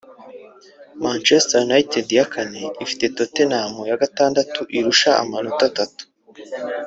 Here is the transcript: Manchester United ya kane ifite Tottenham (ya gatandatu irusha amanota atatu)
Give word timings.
Manchester 1.03 1.61
United 1.69 2.05
ya 2.17 2.25
kane 2.33 2.63
ifite 2.83 3.03
Tottenham 3.17 3.73
(ya 3.89 3.99
gatandatu 4.03 4.59
irusha 4.77 5.09
amanota 5.23 5.63
atatu) 5.71 6.03